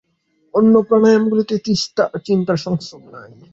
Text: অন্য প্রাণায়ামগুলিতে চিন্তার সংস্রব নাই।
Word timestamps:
অন্য 0.53 0.73
প্রাণায়ামগুলিতে 0.87 1.55
চিন্তার 2.25 2.57
সংস্রব 2.57 3.03
নাই। 3.13 3.29